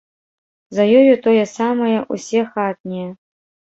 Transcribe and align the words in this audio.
За 0.77 0.83
ёю 1.01 1.13
тое 1.29 1.43
самае 1.57 1.99
ўсе 2.15 2.41
хатнія. 2.57 3.09